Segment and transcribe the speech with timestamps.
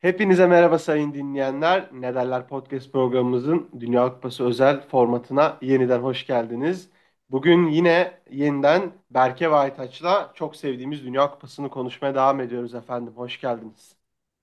[0.00, 1.88] Hepinize merhaba sayın dinleyenler.
[1.92, 6.90] Ne derler podcast programımızın Dünya Kupası özel formatına yeniden hoş geldiniz.
[7.30, 13.12] Bugün yine yeniden Berke ve Aytaç'la çok sevdiğimiz Dünya Kupası'nı konuşmaya devam ediyoruz efendim.
[13.16, 13.96] Hoş geldiniz.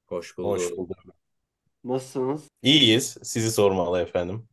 [0.07, 0.78] Hoş Hoş bulduk.
[0.78, 0.98] bulduk.
[1.84, 2.50] Nasılsınız?
[2.62, 3.18] İyiyiz.
[3.24, 4.48] Sizi sormalı efendim.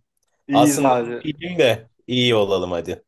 [0.49, 1.25] İyiyiz Aslında abi.
[1.25, 3.05] iyiyim de iyi olalım hadi.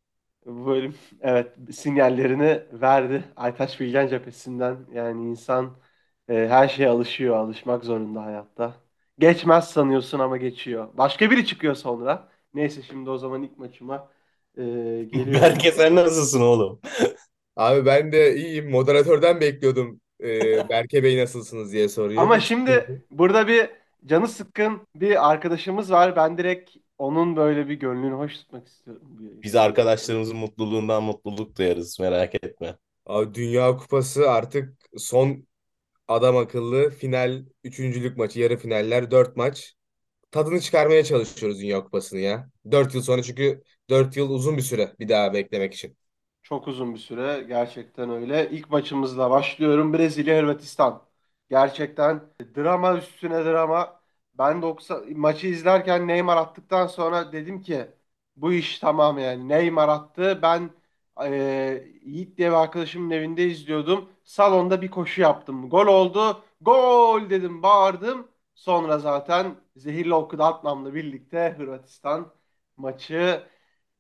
[0.47, 4.87] Bu bölüm evet sinyallerini verdi Aytaç Bilgen cephesinden.
[4.93, 5.77] Yani insan
[6.29, 8.75] e, her şeye alışıyor, alışmak zorunda hayatta.
[9.19, 10.89] Geçmez sanıyorsun ama geçiyor.
[10.95, 12.29] Başka biri çıkıyor sonra.
[12.55, 14.09] Neyse şimdi o zaman ilk maçıma
[14.57, 15.33] e, geliyorum.
[15.33, 16.81] Berke sen nasılsın oğlum?
[17.57, 18.71] Abi ben de iyiyim.
[18.71, 20.01] Moderatörden bekliyordum.
[20.21, 22.23] Ee, Berke Bey nasılsınız diye soruyor.
[22.23, 23.71] Ama şimdi burada bir
[24.07, 26.17] canı sıkkın bir arkadaşımız var.
[26.17, 29.03] Ben direkt onun böyle bir gönlünü hoş tutmak istiyorum.
[29.43, 32.77] Biz arkadaşlarımızın mutluluğundan mutluluk duyarız merak etme.
[33.07, 35.47] Abi Dünya Kupası artık son
[36.09, 39.75] adam akıllı final üçüncülük maçı, yarı finaller, dört maç.
[40.33, 42.51] Tadını çıkarmaya çalışıyoruz Dünya Kupası'nı ya.
[42.73, 45.97] Dört yıl sonra çünkü dört yıl uzun bir süre bir daha beklemek için.
[46.43, 47.43] Çok uzun bir süre.
[47.49, 48.51] Gerçekten öyle.
[48.51, 49.93] İlk maçımızla başlıyorum.
[49.93, 51.03] Brezilya Hırvatistan.
[51.51, 52.21] Gerçekten
[52.57, 54.01] drama üstüne drama.
[54.35, 57.87] Ben 90 maçı izlerken Neymar attıktan sonra dedim ki
[58.37, 59.49] bu iş tamam yani.
[59.49, 60.39] Neymar attı.
[60.43, 60.71] Ben
[61.23, 64.09] e, Yiğit diye arkadaşımın evinde izliyordum.
[64.25, 65.71] Salonda bir koşu yaptım.
[65.71, 66.43] Gol oldu.
[66.61, 68.29] Gol dedim, bağırdım.
[68.55, 72.33] Sonra zaten zehirli oku atmamla birlikte Hırvatistan
[72.77, 73.43] maçı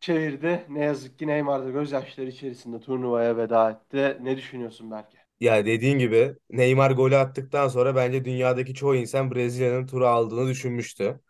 [0.01, 0.67] çevirdi.
[0.69, 4.19] Ne yazık ki Neymar da gözyaşları içerisinde turnuvaya veda etti.
[4.23, 5.19] Ne düşünüyorsun Berke?
[5.41, 11.20] Ya dediğin gibi Neymar golü attıktan sonra bence dünyadaki çoğu insan Brezilya'nın turu aldığını düşünmüştü.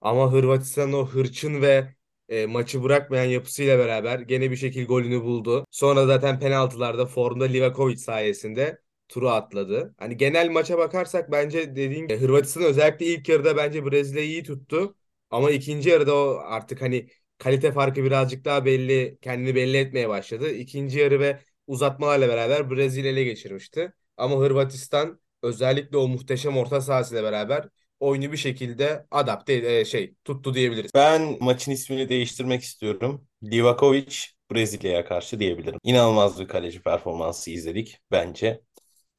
[0.00, 1.94] Ama Hırvatistan'ın o hırçın ve
[2.28, 5.66] e, maçı bırakmayan yapısıyla beraber gene bir şekilde golünü buldu.
[5.70, 9.94] Sonra zaten penaltılarda formda Livakovic sayesinde turu atladı.
[9.98, 14.96] Hani genel maça bakarsak bence dediğin gibi Hırvatistan özellikle ilk yarıda bence Brezilya'yı iyi tuttu.
[15.30, 20.50] Ama ikinci yarıda o artık hani kalite farkı birazcık daha belli, kendini belli etmeye başladı.
[20.50, 23.92] İkinci yarı ve uzatmalarla beraber Brezilya ele geçirmişti.
[24.16, 27.68] Ama Hırvatistan özellikle o muhteşem orta sahasıyla beraber
[28.00, 30.90] oyunu bir şekilde adapte e, şey tuttu diyebiliriz.
[30.94, 33.26] Ben maçın ismini değiştirmek istiyorum.
[33.44, 34.16] Livakovic
[34.52, 35.78] Brezilya'ya karşı diyebilirim.
[35.82, 38.60] İnanılmaz bir kaleci performansı izledik bence.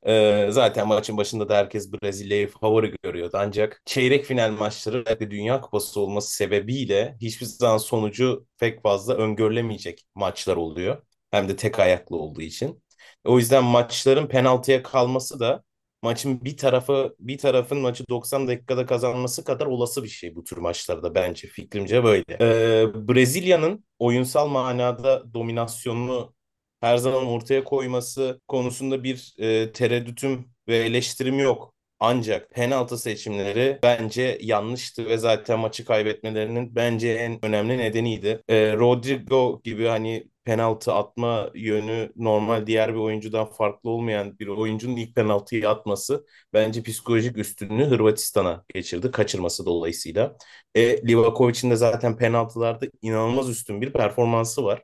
[0.07, 3.37] Ee, zaten maçın başında da herkes Brezilya'yı favori görüyordu.
[3.39, 10.55] Ancak çeyrek final maçları Dünya Kupası olması sebebiyle hiçbir zaman sonucu pek fazla öngörülemeyecek maçlar
[10.55, 11.01] oluyor.
[11.31, 12.83] Hem de tek ayaklı olduğu için.
[13.25, 15.63] O yüzden maçların penaltıya kalması da
[16.01, 20.57] maçın bir tarafı bir tarafın maçı 90 dakikada kazanması kadar olası bir şey bu tür
[20.57, 22.23] maçlarda bence fikrimce böyle.
[22.41, 26.33] Ee, Brezilya'nın oyunsal manada dominasyonunu
[26.81, 31.73] her zaman ortaya koyması konusunda bir e, tereddütüm ve eleştirim yok.
[31.99, 38.41] Ancak penaltı seçimleri bence yanlıştı ve zaten maçı kaybetmelerinin bence en önemli nedeniydi.
[38.47, 44.95] E, Rodrigo gibi hani penaltı atma yönü normal diğer bir oyuncudan farklı olmayan bir oyuncunun
[44.95, 50.37] ilk penaltıyı atması bence psikolojik üstünlüğü Hırvatistan'a geçirdi kaçırması dolayısıyla.
[50.75, 54.83] E, Livakovic'in de zaten penaltılarda inanılmaz üstün bir performansı var.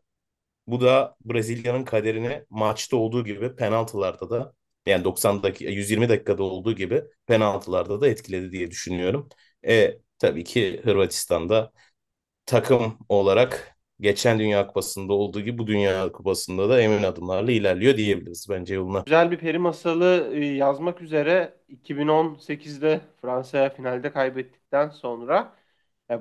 [0.67, 4.53] Bu da Brezilya'nın kaderini maçta olduğu gibi penaltılarda da
[4.85, 9.29] yani 90 dakika 120 dakikada olduğu gibi penaltılarda da etkiledi diye düşünüyorum.
[9.67, 11.71] E tabii ki Hırvatistan'da
[12.45, 18.47] takım olarak geçen Dünya Kupası'nda olduğu gibi bu Dünya Kupası'nda da emin adımlarla ilerliyor diyebiliriz
[18.49, 19.03] bence yoluna.
[19.05, 25.55] Güzel bir peri masalı e, yazmak üzere 2018'de Fransa'ya finalde kaybettikten sonra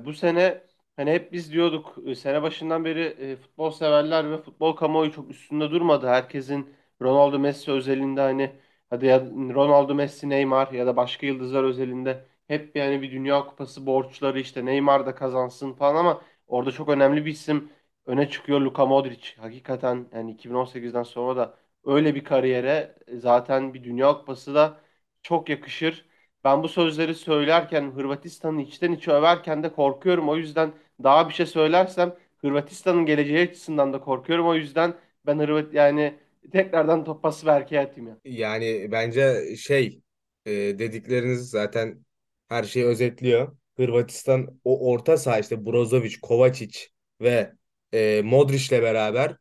[0.05, 0.63] bu sene
[0.95, 5.29] hani hep biz diyorduk e, sene başından beri e, futbol severler ve futbol kamuoyu çok
[5.29, 6.07] üstünde durmadı.
[6.07, 8.51] Herkesin Ronaldo Messi özelinde hani
[8.89, 9.19] hadi ya
[9.55, 14.65] Ronaldo Messi Neymar ya da başka yıldızlar özelinde hep yani bir Dünya Kupası borçları işte
[14.65, 17.69] Neymar da kazansın falan ama orada çok önemli bir isim
[18.05, 19.35] öne çıkıyor Luka Modric.
[19.37, 24.77] Hakikaten yani 2018'den sonra da öyle bir kariyere e, zaten bir Dünya Kupası da
[25.21, 26.05] çok yakışır.
[26.43, 30.29] Ben bu sözleri söylerken Hırvatistan'ı içten içe överken de korkuyorum.
[30.29, 30.73] O yüzden
[31.03, 34.47] daha bir şey söylersem Hırvatistan'ın geleceği açısından da korkuyorum.
[34.47, 34.93] O yüzden
[35.25, 36.19] ben Hırvat yani
[36.51, 38.17] tekrardan top pası Berke'ye atayım ya.
[38.25, 40.01] Yani bence şey
[40.45, 42.05] e, dedikleriniz zaten
[42.49, 43.57] her şeyi özetliyor.
[43.77, 46.79] Hırvatistan o orta saha işte Brozovic, Kovacic
[47.21, 47.53] ve
[47.93, 49.37] e, Modric'le beraber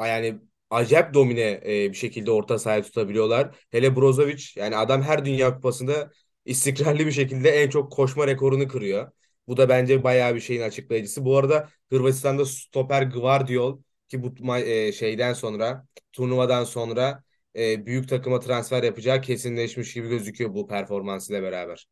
[0.00, 0.38] yani
[0.70, 3.56] acayip domine e, bir şekilde orta sahaya tutabiliyorlar.
[3.70, 6.10] Hele Brozovic yani adam her Dünya Kupası'nda
[6.44, 9.12] istikrarlı bir şekilde en çok koşma rekorunu kırıyor.
[9.48, 11.24] Bu da bence bayağı bir şeyin açıklayıcısı.
[11.24, 17.22] Bu arada Hırvatistan'da stoper Gvardiol ki bu e, şeyden sonra turnuvadan sonra
[17.56, 21.86] e, büyük takıma transfer yapacağı kesinleşmiş gibi gözüküyor bu performansıyla beraber.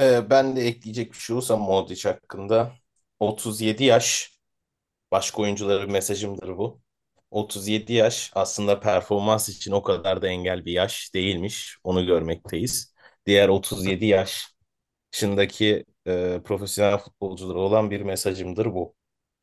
[0.00, 2.72] Ee, ben de ekleyecek bir şey olursa Modric hakkında
[3.20, 4.38] 37 yaş
[5.12, 6.80] başka oyuncuların mesajımdır bu.
[7.30, 11.78] 37 yaş aslında performans için o kadar da engel bir yaş değilmiş.
[11.84, 12.94] Onu görmekteyiz.
[13.26, 14.06] Diğer 37
[15.12, 18.94] yaşındaki e, profesyonel futbolculara olan bir mesajımdır bu.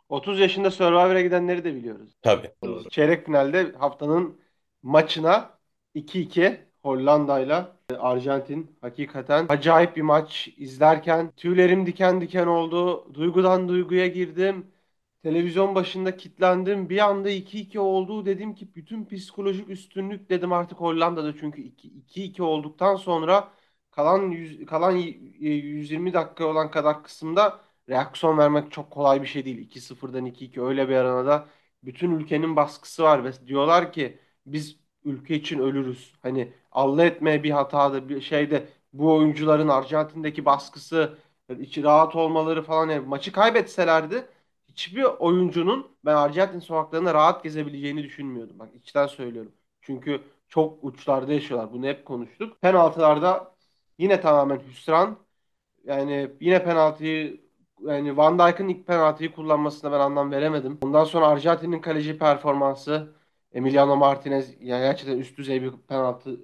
[0.09, 2.15] 30 yaşında Survivor'a gidenleri de biliyoruz.
[2.21, 2.51] Tabii.
[2.89, 4.41] Çeyrek finalde haftanın
[4.83, 5.59] maçına
[5.93, 13.13] 2-2 Hollanda'yla Arjantin hakikaten acayip bir maç izlerken tüylerim diken diken oldu.
[13.13, 14.67] Duygudan duyguya girdim.
[15.23, 16.89] Televizyon başında kilitlendim.
[16.89, 18.25] Bir anda 2-2 oldu.
[18.25, 23.51] Dedim ki bütün psikolojik üstünlük dedim artık Hollanda'da çünkü 2-2 olduktan sonra
[23.91, 29.57] kalan 100, kalan 120 dakika olan kadar kısımda reaksiyon vermek çok kolay bir şey değil.
[29.57, 31.47] 2-0'dan 2-2 öyle bir aranada
[31.83, 36.13] bütün ülkenin baskısı var ve diyorlar ki biz ülke için ölürüz.
[36.21, 41.17] Hani Allah etmeye bir hatada bir şeyde bu oyuncuların Arjantin'deki baskısı
[41.59, 44.25] içi rahat olmaları falan yani maçı kaybetselerdi
[44.69, 48.59] hiçbir oyuncunun ben Arjantin sokaklarında rahat gezebileceğini düşünmüyordum.
[48.59, 49.51] Bak içten söylüyorum.
[49.81, 51.73] Çünkü çok uçlarda yaşıyorlar.
[51.73, 52.61] Bunu hep konuştuk.
[52.61, 53.55] Penaltılarda
[53.97, 55.17] yine tamamen hüsran.
[55.85, 57.41] Yani yine penaltıyı
[57.81, 60.77] yani Van Dijk'ın ilk penaltıyı kullanmasına ben anlam veremedim.
[60.81, 63.15] Ondan sonra Arjantin'in kaleci performansı
[63.55, 66.39] Emiliano Martinez yani gerçekten üst düzey bir penaltı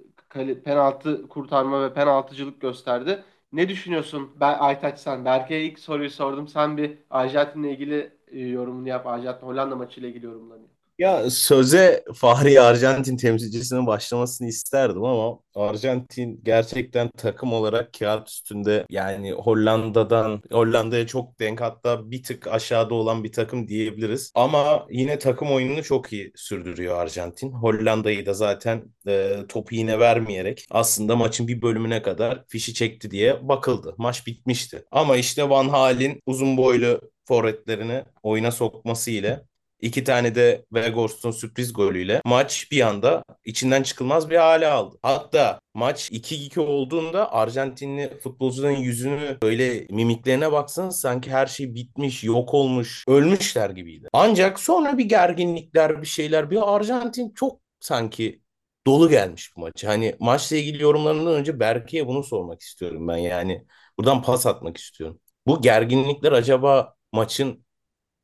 [0.64, 3.24] penaltı kurtarma ve penaltıcılık gösterdi.
[3.52, 5.24] Ne düşünüyorsun ben Aytaç sen?
[5.24, 6.48] Berke'ye ilk soruyu sordum.
[6.48, 9.06] Sen bir Arjantin'le ilgili e, yorumunu yap.
[9.06, 10.71] Arjantin Hollanda maçıyla ilgili yorumlarını.
[11.02, 19.32] Ya söze Fahri Arjantin temsilcisinin başlamasını isterdim ama Arjantin gerçekten takım olarak kağıt üstünde yani
[19.32, 24.32] Hollanda'dan Hollanda'ya çok denk hatta bir tık aşağıda olan bir takım diyebiliriz.
[24.34, 27.52] Ama yine takım oyununu çok iyi sürdürüyor Arjantin.
[27.52, 33.48] Hollanda'yı da zaten e, topu yine vermeyerek aslında maçın bir bölümüne kadar fişi çekti diye
[33.48, 33.94] bakıldı.
[33.98, 34.84] Maç bitmişti.
[34.90, 39.40] Ama işte Van Hal'in uzun boylu forvetlerini oyuna sokması ile
[39.82, 44.98] İki tane de Weghorst'un sürpriz golüyle maç bir anda içinden çıkılmaz bir hale aldı.
[45.02, 52.54] Hatta maç 2-2 olduğunda Arjantinli futbolcuların yüzünü böyle mimiklerine baksanız sanki her şey bitmiş, yok
[52.54, 54.08] olmuş, ölmüşler gibiydi.
[54.12, 58.42] Ancak sonra bir gerginlikler, bir şeyler, bir Arjantin çok sanki
[58.86, 59.86] dolu gelmiş bu maçı.
[59.86, 63.66] Hani maçla ilgili yorumlarından önce Berke'ye bunu sormak istiyorum ben yani.
[63.98, 65.20] Buradan pas atmak istiyorum.
[65.46, 67.64] Bu gerginlikler acaba maçın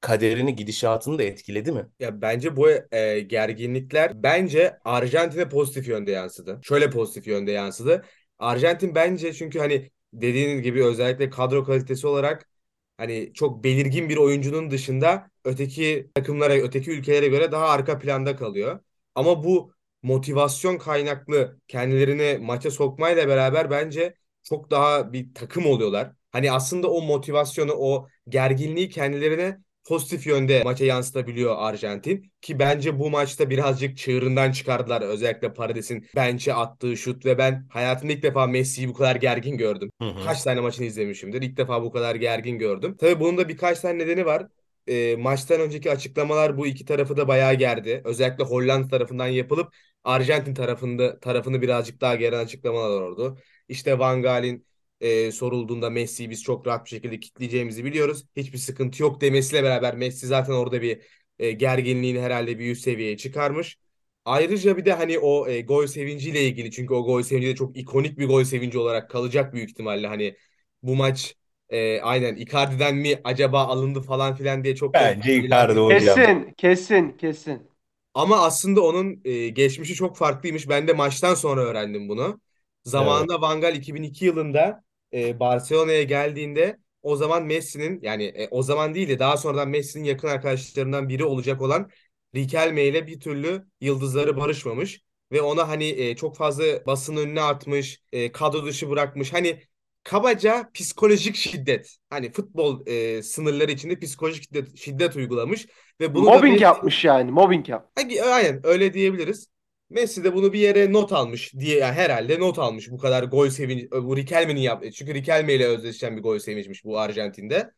[0.00, 1.86] kaderini, gidişatını da etkiledi mi?
[2.00, 6.60] Ya bence bu e, gerginlikler bence Arjantin'e pozitif yönde yansıdı.
[6.62, 8.04] Şöyle pozitif yönde yansıdı.
[8.38, 12.48] Arjantin bence çünkü hani dediğiniz gibi özellikle kadro kalitesi olarak
[12.96, 18.80] hani çok belirgin bir oyuncunun dışında öteki takımlara, öteki ülkelere göre daha arka planda kalıyor.
[19.14, 19.72] Ama bu
[20.02, 26.12] motivasyon kaynaklı kendilerini maça sokmayla beraber bence çok daha bir takım oluyorlar.
[26.32, 32.32] Hani aslında o motivasyonu, o gerginliği kendilerine pozitif yönde maça yansıtabiliyor Arjantin.
[32.40, 35.02] Ki bence bu maçta birazcık çığırından çıkardılar.
[35.02, 39.90] Özellikle Paredes'in bench'e attığı şut ve ben hayatımda ilk defa Messi'yi bu kadar gergin gördüm.
[40.02, 40.24] Hı hı.
[40.24, 41.42] Kaç tane maçını izlemişimdir.
[41.42, 42.96] İlk defa bu kadar gergin gördüm.
[43.00, 44.46] Tabii bunun da birkaç tane nedeni var.
[44.86, 48.02] E, maçtan önceki açıklamalar bu iki tarafı da bayağı gerdi.
[48.04, 53.38] Özellikle Hollanda tarafından yapılıp Arjantin tarafında tarafını birazcık daha geren açıklamalar oldu.
[53.68, 54.67] İşte Van Gaal'in
[55.00, 58.24] e, sorulduğunda Messi'yi biz çok rahat bir şekilde kitleyeceğimizi biliyoruz.
[58.36, 61.02] Hiçbir sıkıntı yok demesiyle beraber Messi zaten orada bir
[61.38, 63.78] e, gerginliğini herhalde bir üst seviyeye çıkarmış.
[64.24, 67.76] Ayrıca bir de hani o e, gol sevinciyle ilgili çünkü o gol sevinci de çok
[67.76, 70.06] ikonik bir gol sevinci olarak kalacak büyük ihtimalle.
[70.06, 70.36] Hani
[70.82, 71.34] bu maç
[71.68, 76.18] e, aynen Icardi'den mi acaba alındı falan filan diye çok Bence Icardi hocam.
[76.18, 77.70] Kesin, kesin, kesin.
[78.14, 80.68] Ama aslında onun e, geçmişi çok farklıymış.
[80.68, 82.40] Ben de maçtan sonra öğrendim bunu.
[82.84, 83.42] Zamanında evet.
[83.42, 89.08] Van Gaal 2002 yılında e, Barcelona'ya geldiğinde o zaman Messi'nin yani e, o zaman değil
[89.08, 91.90] de daha sonradan Messi'nin yakın arkadaşlarından biri olacak olan
[92.34, 95.00] Riquelme ile bir türlü yıldızları barışmamış
[95.32, 99.32] ve ona hani e, çok fazla basın önüne atmış, e, kadro dışı bırakmış.
[99.32, 99.62] Hani
[100.04, 101.96] kabaca psikolojik şiddet.
[102.10, 105.66] Hani futbol e, sınırları içinde psikolojik şiddet, şiddet uygulamış
[106.00, 106.62] ve bunu mobbing Messi...
[106.62, 107.92] yapmış yani, mobbing yap.
[108.24, 109.48] Aynen öyle diyebiliriz.
[109.90, 113.48] Messi de bunu bir yere not almış diye yani herhalde not almış bu kadar gol
[113.48, 114.92] sevinci bu Riquelme'nin yaptığı.
[114.92, 117.70] Çünkü Riquelme ile özdeşleşen bir gol sevinçmiş bu Arjantin'de.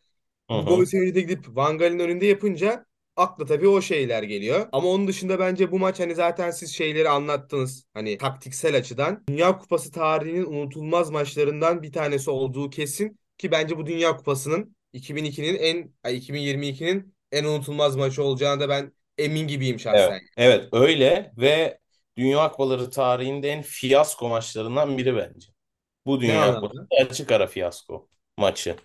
[0.50, 2.86] Bu gol sevinci de gidip Van Gaal'in önünde yapınca
[3.16, 4.68] akla tabii o şeyler geliyor.
[4.72, 7.84] Ama onun dışında bence bu maç hani zaten siz şeyleri anlattınız.
[7.94, 13.86] Hani taktiksel açıdan Dünya Kupası tarihinin unutulmaz maçlarından bir tanesi olduğu kesin ki bence bu
[13.86, 20.20] Dünya Kupası'nın 2002'nin en 2022'nin en unutulmaz maçı olacağını da ben emin gibiyim şahsen.
[20.36, 21.78] Evet, evet öyle ve
[22.18, 25.48] Dünya Kupaları tarihinde en fiyasko maçlarından biri bence.
[26.06, 26.88] Bu Dünya Kupası anlamda?
[27.10, 28.76] açık ara fiyasko maçı.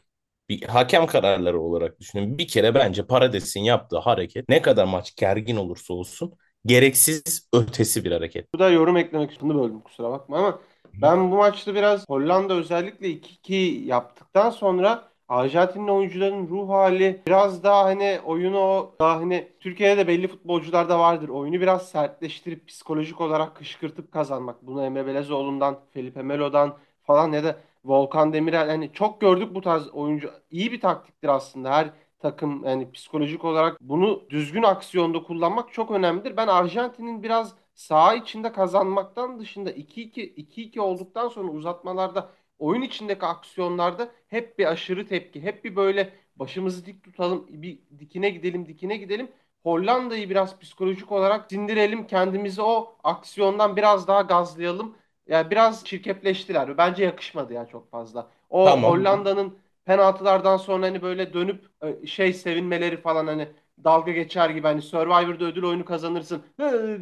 [0.50, 2.38] Bir hakem kararları olarak düşünün.
[2.38, 6.34] Bir kere bence Parades'in yaptığı hareket ne kadar maç gergin olursa olsun
[6.66, 8.48] gereksiz ötesi bir hareket.
[8.54, 9.50] Bu da yorum eklemek istedim.
[9.60, 10.62] böldüm kusura bakma ama
[11.02, 13.54] ben bu maçta biraz Hollanda özellikle 2-2
[13.86, 20.08] yaptıktan sonra Arjantin'in oyuncuların ruh hali biraz daha hani oyunu o daha hani Türkiye'de de
[20.08, 21.30] belli futbolcularda vardır.
[21.30, 24.62] Oyunu biraz sertleştirip psikolojik olarak kışkırtıp kazanmak.
[24.68, 27.56] Bunu Emre Belezoğlu'ndan, Felipe Melo'dan falan ya da
[27.86, 30.32] Volkan Demirel hani çok gördük bu tarz oyuncu.
[30.52, 31.72] İyi bir taktiktir aslında.
[31.72, 31.90] Her
[32.20, 36.38] takım yani psikolojik olarak bunu düzgün aksiyonda kullanmak çok önemlidir.
[36.38, 42.30] Ben Arjantin'in biraz saha içinde kazanmaktan dışında 2-2 2-2 olduktan sonra uzatmalarda
[42.60, 48.30] oyun içindeki aksiyonlarda hep bir aşırı tepki, hep bir böyle başımızı dik tutalım, bir dikine
[48.30, 49.32] gidelim, dikine gidelim.
[49.64, 54.96] Hollanda'yı biraz psikolojik olarak sindirelim, kendimizi o aksiyondan biraz daha gazlayalım.
[55.28, 56.78] Yani biraz çirkefleştiler.
[56.78, 58.32] Bence yakışmadı ya çok fazla.
[58.50, 58.92] O Tamam.
[58.92, 61.66] Hollanda'nın penaltılardan sonra hani böyle dönüp
[62.04, 63.48] e, şey sevinmeleri falan hani
[63.84, 66.44] dalga geçer gibi hani Survivor'da ödül oyunu kazanırsın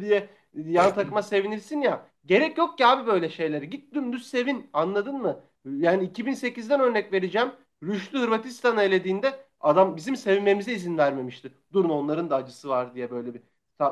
[0.00, 2.06] diye yan takıma sevinirsin ya.
[2.26, 3.70] Gerek yok ki abi böyle şeyleri.
[3.70, 4.70] Git dümdüz sevin.
[4.72, 5.40] Anladın mı?
[5.64, 7.52] Yani 2008'den örnek vereceğim.
[7.82, 11.52] Rüştü Hırvatistan'ı elediğinde adam bizim sevinmemize izin vermemişti.
[11.72, 13.42] Durun onların da acısı var diye böyle bir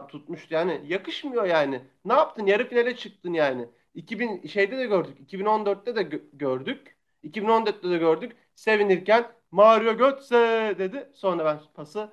[0.09, 0.55] tutmuştu.
[0.55, 1.83] Yani yakışmıyor yani.
[2.05, 2.47] Ne yaptın?
[2.47, 3.69] Yarı finale çıktın yani.
[3.95, 5.21] 2000 şeyde de gördük.
[5.21, 6.97] 2014'te de gö- gördük.
[7.23, 8.37] 2014'te de gördük.
[8.55, 11.11] Sevinirken Mario Götze dedi.
[11.15, 12.13] Sonra ben pası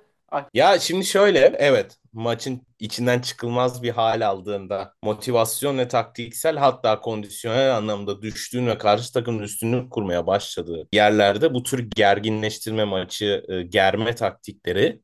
[0.54, 7.76] Ya şimdi şöyle evet maçın içinden çıkılmaz bir hal aldığında motivasyon ve taktiksel hatta kondisyonel
[7.76, 14.14] anlamda düştüğün ve karşı takımın üstünlük kurmaya başladığı yerlerde bu tür gerginleştirme maçı e, germe
[14.14, 15.00] taktikleri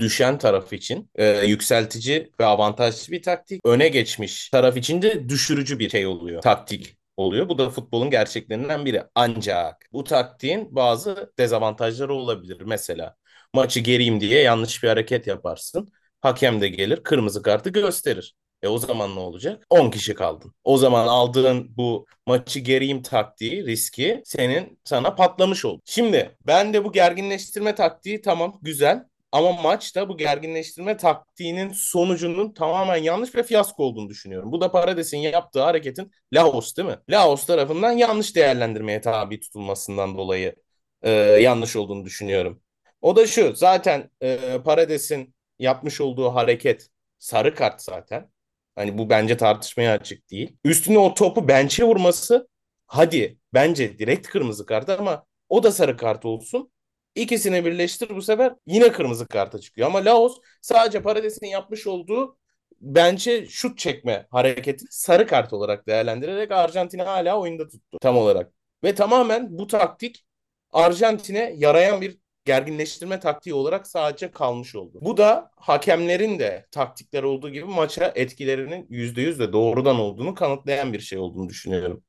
[0.00, 3.60] düşen taraf için e, yükseltici ve avantajlı bir taktik.
[3.66, 6.42] Öne geçmiş taraf için de düşürücü bir şey oluyor.
[6.42, 7.48] Taktik oluyor.
[7.48, 9.02] Bu da futbolun gerçeklerinden biri.
[9.14, 12.60] Ancak bu taktiğin bazı dezavantajları olabilir.
[12.66, 13.16] Mesela
[13.54, 15.88] maçı geriyim diye yanlış bir hareket yaparsın.
[16.20, 18.34] Hakem de gelir kırmızı kartı gösterir.
[18.62, 19.66] E o zaman ne olacak?
[19.70, 20.54] 10 kişi kaldın.
[20.64, 25.82] O zaman aldığın bu maçı geriyim taktiği, riski senin sana patlamış oldu.
[25.84, 29.04] Şimdi ben de bu gerginleştirme taktiği tamam güzel.
[29.32, 34.52] Ama maçta bu gerginleştirme taktiğinin sonucunun tamamen yanlış ve fiyasko olduğunu düşünüyorum.
[34.52, 36.96] Bu da Parades'in yaptığı hareketin Laos değil mi?
[37.10, 40.54] Laos tarafından yanlış değerlendirmeye tabi tutulmasından dolayı
[41.02, 42.62] e, yanlış olduğunu düşünüyorum.
[43.00, 46.88] O da şu zaten e, Parades'in yapmış olduğu hareket
[47.18, 48.30] sarı kart zaten.
[48.74, 50.56] Hani bu bence tartışmaya açık değil.
[50.64, 52.48] Üstüne o topu bench'e vurması
[52.86, 56.72] hadi bence direkt kırmızı kart ama o da sarı kart olsun.
[57.14, 59.88] İkisini birleştir bu sefer yine kırmızı karta çıkıyor.
[59.88, 62.38] Ama Laos sadece Parades'in yapmış olduğu
[62.80, 68.52] bence şut çekme hareketi sarı kart olarak değerlendirerek Arjantin'i hala oyunda tuttu tam olarak.
[68.84, 70.24] Ve tamamen bu taktik
[70.72, 72.18] Arjantin'e yarayan bir
[72.50, 74.98] gerginleştirme taktiği olarak sadece kalmış oldu.
[75.02, 81.00] Bu da hakemlerin de taktikler olduğu gibi maça etkilerinin %100 de doğrudan olduğunu kanıtlayan bir
[81.00, 82.02] şey olduğunu düşünüyorum.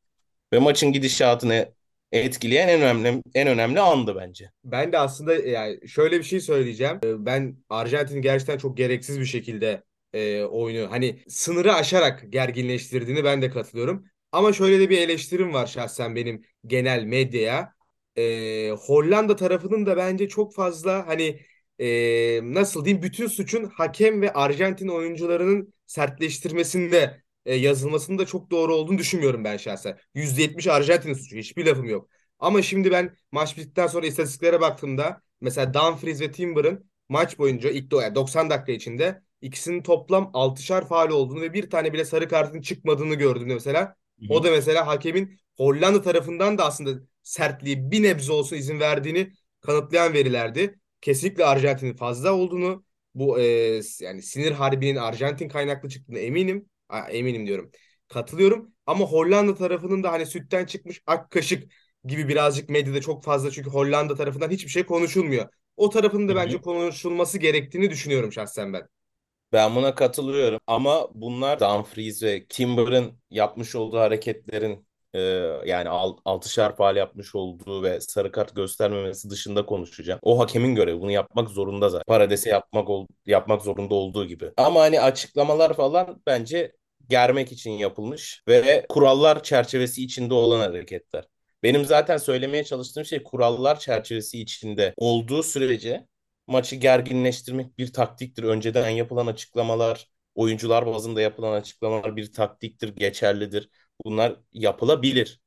[0.53, 1.73] Ve maçın gidişatını
[2.11, 4.51] etkileyen en önemli en önemli andı bence.
[4.63, 6.99] Ben de aslında yani şöyle bir şey söyleyeceğim.
[7.05, 9.83] Ee, Ben Arjantin'in gerçekten çok gereksiz bir şekilde
[10.13, 14.05] e, oyunu hani sınırı aşarak gerginleştirdiğini ben de katılıyorum.
[14.31, 17.73] Ama şöyle de bir eleştirim var şahsen benim genel medyaya.
[18.17, 21.41] Ee, Hollanda tarafının da bence çok fazla hani
[21.79, 28.75] e, nasıl diyeyim bütün suçun hakem ve Arjantin oyuncularının sertleştirmesinde e, yazılmasının da çok doğru
[28.75, 29.97] olduğunu düşünmüyorum ben şahsen.
[30.15, 32.09] %70 Arjantin'in suçu hiçbir lafım yok.
[32.39, 37.93] Ama şimdi ben maç bittikten sonra istatistiklere baktığımda mesela Dumfries ve Timber'ın maç boyunca ilk
[37.93, 42.61] yani 90 dakika içinde ikisinin toplam 6'şar faul olduğunu ve bir tane bile sarı kartın
[42.61, 47.01] çıkmadığını gördüğümde mesela Hı o da mesela hakemin Hollanda tarafından da aslında
[47.31, 50.79] sertliği bir nebze olsun izin verdiğini kanıtlayan verilerdi.
[51.01, 52.85] Kesinlikle Arjantin'in fazla olduğunu
[53.15, 53.43] bu e,
[53.99, 56.69] yani sinir harbinin Arjantin kaynaklı çıktığını eminim.
[56.89, 57.71] A, eminim diyorum.
[58.07, 61.71] Katılıyorum ama Hollanda tarafının da hani sütten çıkmış ak kaşık
[62.05, 65.49] gibi birazcık medyada çok fazla çünkü Hollanda tarafından hiçbir şey konuşulmuyor.
[65.77, 68.87] O tarafın da bence konuşulması gerektiğini düşünüyorum şahsen ben.
[69.53, 75.19] Ben buna katılıyorum ama bunlar Dumfries ve Timber'ın yapmış olduğu hareketlerin e,
[75.65, 80.19] yani alt, altışar faul yapmış olduğu ve sarı kart göstermemesi dışında konuşacağım.
[80.23, 82.03] O hakemin görevi bunu yapmak zorunda zaten.
[82.07, 84.51] Parades'e yapmak ol, yapmak zorunda olduğu gibi.
[84.57, 86.71] Ama hani açıklamalar falan bence
[87.09, 91.25] germek için yapılmış ve kurallar çerçevesi içinde olan hareketler.
[91.63, 96.07] Benim zaten söylemeye çalıştığım şey kurallar çerçevesi içinde olduğu sürece
[96.47, 98.43] maçı gerginleştirmek bir taktiktir.
[98.43, 103.69] Önceden yapılan açıklamalar oyuncular bazında yapılan açıklamalar bir taktiktir, geçerlidir.
[104.05, 105.41] Bunlar yapılabilir.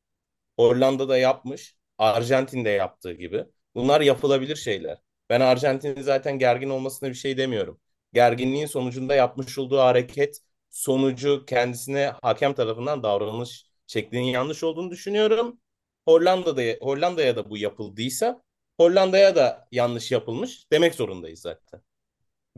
[0.59, 3.47] Hollanda'da yapmış, Arjantin'de yaptığı gibi.
[3.75, 4.99] Bunlar yapılabilir şeyler.
[5.31, 7.81] Ben Arjantin'in zaten gergin olmasına bir şey demiyorum.
[8.13, 15.61] Gerginliğin sonucunda yapmış olduğu hareket sonucu kendisine hakem tarafından davranış şeklinin yanlış olduğunu düşünüyorum.
[16.07, 18.43] Hollanda'da Hollanda'ya da bu yapıldıysa
[18.81, 21.83] Hollanda'ya da yanlış yapılmış demek zorundayız zaten.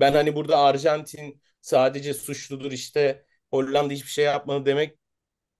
[0.00, 4.98] Ben hani burada Arjantin sadece suçludur işte Hollanda hiçbir şey yapmadı demek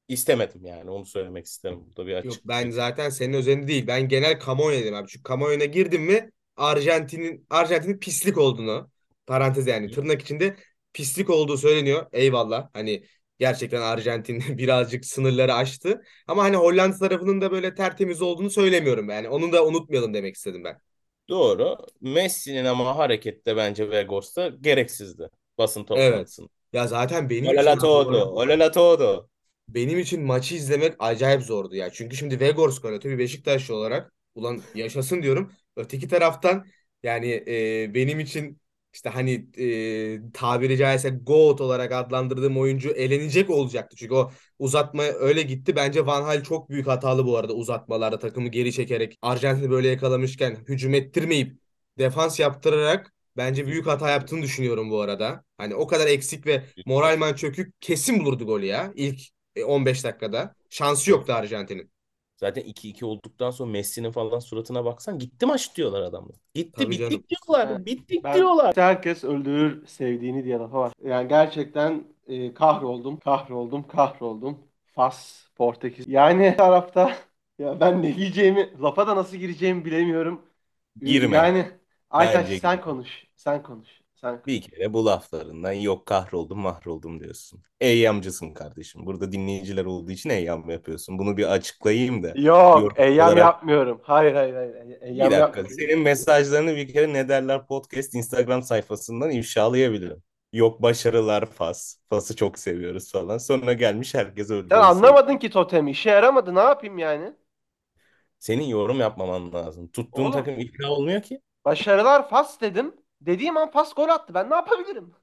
[0.08, 1.84] istemedim yani onu söylemek isterim.
[1.86, 2.44] Burada bir Yok açık.
[2.44, 3.86] ben zaten senin özelinde değil.
[3.86, 5.08] Ben genel kamuoyu dedim abi.
[5.08, 8.90] Çünkü kamuoyuna girdim mi Arjantin'in Arjantin'in pislik olduğunu
[9.26, 10.56] parantez yani tırnak içinde
[10.92, 12.06] pislik olduğu söyleniyor.
[12.12, 12.68] Eyvallah.
[12.72, 13.04] Hani
[13.38, 16.02] gerçekten Arjantin birazcık sınırları aştı.
[16.26, 19.28] Ama hani Hollanda tarafının da böyle tertemiz olduğunu söylemiyorum yani.
[19.28, 20.80] Onu da unutmayalım demek istedim ben.
[21.28, 21.76] Doğru.
[22.00, 26.28] Messi'nin ama harekette bence Vegors'ta gereksizdi basın Evet.
[26.28, 26.48] toplantısında.
[26.72, 29.28] Ya zaten benim Olala todo, olala todo.
[29.68, 31.90] Benim için maçı izlemek acayip zordu ya.
[31.90, 34.12] Çünkü şimdi Vegors gol atıyor bir Beşiktaşlı olarak.
[34.34, 35.52] Ulan yaşasın diyorum.
[35.76, 36.66] Öteki taraftan
[37.02, 38.60] yani e, benim için
[38.94, 43.96] işte hani e, tabiri caizse GOAT olarak adlandırdığım oyuncu elenecek olacaktı.
[43.96, 45.76] Çünkü o uzatma öyle gitti.
[45.76, 50.56] Bence Van Hal çok büyük hatalı bu arada uzatmalarda takımı geri çekerek Arjantin'i böyle yakalamışken
[50.68, 51.58] hücum ettirmeyip
[51.98, 55.44] defans yaptırarak bence büyük hata yaptığını düşünüyorum bu arada.
[55.58, 59.20] Hani o kadar eksik ve moralman çökük kesin bulurdu golü ya ilk
[59.64, 60.54] 15 dakikada.
[60.70, 61.90] Şansı yoktu Arjantin'in.
[62.36, 66.36] Zaten 2-2 olduktan sonra Messi'nin falan suratına baksan gitti maç diyorlar adamlar.
[66.54, 67.26] Gitti Tabii bittik canım.
[67.30, 67.68] diyorlar.
[67.70, 67.86] Evet.
[67.86, 68.68] Bittik Ben diyorlar.
[68.68, 70.92] işte herkes öldürür sevdiğini diye lafı var.
[71.04, 74.58] Yani gerçekten e, kahroldum, kahroldum, kahroldum.
[74.94, 76.08] Fas, Portekiz.
[76.08, 77.16] Yani tarafta
[77.58, 80.42] ya ben ne diyeceğimi, lafa da nasıl gireceğimi bilemiyorum.
[81.02, 81.36] E, Girme.
[81.36, 81.70] Yani
[82.10, 84.42] Aytaç Bence sen konuş, sen konuş, sen.
[84.46, 87.62] Bir kere bu laflarından yok kahroldum mahroldum diyorsun.
[87.80, 89.06] Eyyamcısın kardeşim.
[89.06, 91.18] Burada dinleyiciler olduğu için eyyam yapıyorsun.
[91.18, 92.28] Bunu bir açıklayayım da.
[92.34, 94.00] Yok, Yorum eyyam yapmıyorum.
[94.02, 94.74] Hayır, hayır, hayır.
[94.74, 95.36] Bir Eyyam dakika.
[95.40, 95.72] yapmıyorum.
[95.78, 100.22] Senin mesajlarını bir kere Ne Derler Podcast Instagram sayfasından ifşalayabilirim.
[100.52, 101.96] Yok başarılar Fas.
[102.08, 103.38] Fas'ı çok seviyoruz falan.
[103.38, 104.68] Sonra gelmiş herkes öldü.
[104.70, 106.54] Sen anlamadın ki totemi, işe yaramadı.
[106.54, 107.32] Ne yapayım yani?
[108.38, 109.88] Senin yorum yapmaman lazım.
[109.88, 110.32] Tuttuğun Oğlum.
[110.32, 111.40] takım ikna olmuyor ki.
[111.64, 112.94] Başarılar Fas dedim.
[113.20, 114.34] Dediğim an Fas gol attı.
[114.34, 115.14] Ben ne yapabilirim?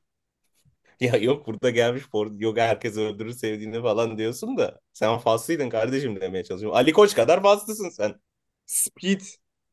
[0.99, 2.03] Ya yok burada gelmiş
[2.37, 6.77] yok herkes öldürür sevdiğini falan diyorsun da sen Faslıydın kardeşim demeye çalışıyorum.
[6.77, 8.15] Ali Koç kadar Faslısın sen.
[8.65, 9.21] Speed.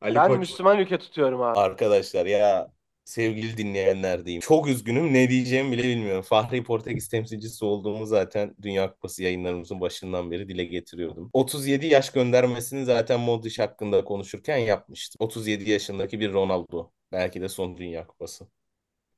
[0.01, 0.39] Ali Ben Koç.
[0.39, 1.59] Müslüman ülke tutuyorum abi.
[1.59, 2.71] Arkadaşlar ya
[3.05, 4.41] sevgili dinleyenler diyeyim.
[4.41, 6.21] Çok üzgünüm ne diyeceğimi bile bilmiyorum.
[6.21, 11.29] Fahri Portekiz temsilcisi olduğumu zaten Dünya Kupası yayınlarımızın başından beri dile getiriyordum.
[11.33, 15.25] 37 yaş göndermesini zaten Modric hakkında konuşurken yapmıştım.
[15.25, 16.91] 37 yaşındaki bir Ronaldo.
[17.11, 18.47] Belki de son Dünya Kupası.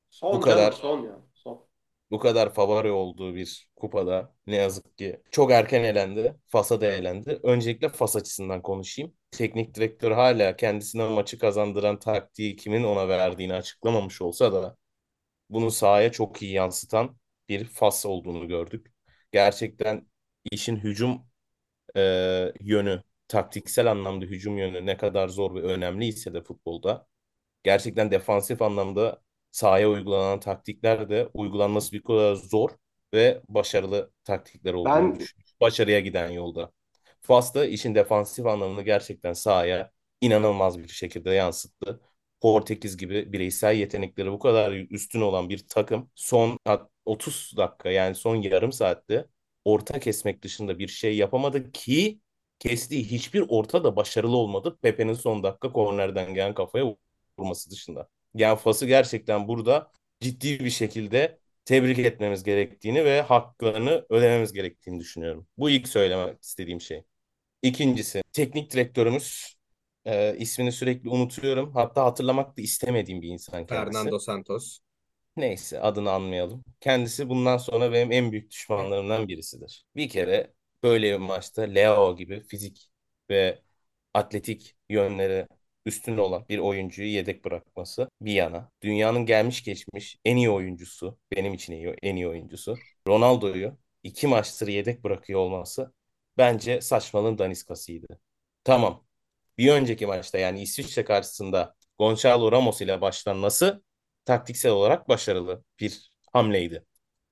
[0.09, 0.71] Son Bu canım, kadar.
[0.71, 1.19] son ya.
[1.33, 1.67] Son.
[2.11, 6.35] bu kadar favori olduğu bir kupada ne yazık ki çok erken elendi.
[6.47, 7.39] Fas'a da elendi.
[7.43, 9.13] Öncelikle Fas açısından konuşayım.
[9.31, 14.77] Teknik direktör hala kendisine maçı kazandıran taktiği kimin ona verdiğini açıklamamış olsa da
[15.49, 17.17] bunu sahaya çok iyi yansıtan
[17.49, 18.87] bir Fas olduğunu gördük.
[19.31, 20.07] Gerçekten
[20.51, 21.27] işin hücum
[21.97, 22.01] e,
[22.61, 27.07] yönü, taktiksel anlamda hücum yönü ne kadar zor ve önemliyse de futbolda
[27.63, 29.21] gerçekten defansif anlamda
[29.51, 32.69] sahaya uygulanan taktikler de uygulanması bir kadar zor
[33.13, 35.53] ve başarılı taktikler olduğunu Ben- düşünüyorum.
[35.61, 36.71] Başarıya giden yolda.
[37.21, 42.01] Fas da işin defansif anlamını gerçekten sahaya inanılmaz bir şekilde yansıttı.
[42.41, 46.59] Portekiz gibi bireysel yetenekleri bu kadar üstün olan bir takım son
[47.05, 49.27] 30 dakika yani son yarım saatte
[49.65, 52.19] orta kesmek dışında bir şey yapamadı ki
[52.59, 54.77] kestiği hiçbir orta da başarılı olmadı.
[54.81, 56.85] Pepe'nin son dakika kornerden gelen kafaya
[57.39, 58.07] vurması dışında.
[58.35, 65.47] Yani Fas'ı gerçekten burada ciddi bir şekilde tebrik etmemiz gerektiğini ve haklarını ödememiz gerektiğini düşünüyorum.
[65.57, 67.03] Bu ilk söylemek istediğim şey.
[67.61, 69.55] İkincisi, teknik direktörümüz
[70.05, 71.73] e, ismini sürekli unutuyorum.
[71.73, 73.93] Hatta hatırlamak da istemediğim bir insan kendisi.
[73.93, 74.79] Fernando Santos.
[75.37, 76.63] Neyse adını anmayalım.
[76.79, 79.85] Kendisi bundan sonra benim en büyük düşmanlarımdan birisidir.
[79.95, 82.89] Bir kere böyle bir maçta Leo gibi fizik
[83.29, 83.61] ve
[84.13, 85.47] atletik yönleri
[85.85, 88.71] üstün olan bir oyuncuyu yedek bırakması bir yana.
[88.83, 92.77] Dünyanın gelmiş geçmiş en iyi oyuncusu, benim için iyi, en iyi oyuncusu.
[93.07, 95.93] Ronaldo'yu iki maçtır yedek bırakıyor olması
[96.37, 98.19] bence saçmalığın daniskasıydı.
[98.63, 99.05] Tamam.
[99.57, 103.83] Bir önceki maçta yani İsviçre karşısında Gonçalo Ramos ile başlanması
[104.25, 106.85] taktiksel olarak başarılı bir hamleydi.